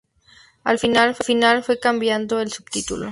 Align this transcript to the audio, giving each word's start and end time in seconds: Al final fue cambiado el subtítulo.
Al 0.63 0.79
final 0.79 1.15
fue 1.63 1.79
cambiado 1.79 2.39
el 2.41 2.51
subtítulo. 2.51 3.09